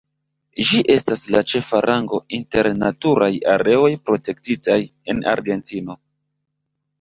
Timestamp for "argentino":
5.35-5.99